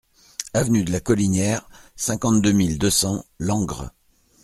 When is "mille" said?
2.53-2.79